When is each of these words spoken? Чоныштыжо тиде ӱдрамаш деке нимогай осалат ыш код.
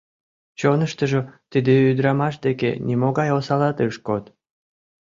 Чоныштыжо 0.59 1.21
тиде 1.51 1.73
ӱдрамаш 1.91 2.35
деке 2.45 2.71
нимогай 2.87 3.29
осалат 3.37 3.77
ыш 3.87 3.95
код. 4.07 4.23